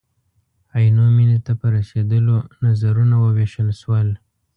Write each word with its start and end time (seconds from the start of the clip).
عینو 0.75 1.05
مېنې 1.17 1.39
ته 1.45 1.51
په 1.59 1.65
رسېدلو 1.75 2.37
نظرونه 2.65 3.15
ووېشل 3.19 3.69
شول. 3.81 4.07